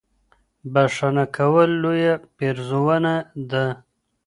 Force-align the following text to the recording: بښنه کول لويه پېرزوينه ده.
بښنه 0.73 1.25
کول 1.37 1.69
لويه 1.83 2.13
پېرزوينه 2.37 3.15
ده. 3.51 3.65